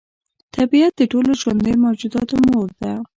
[0.55, 2.93] طبیعت د ټولو ژوندیو موجوداتو مور ده.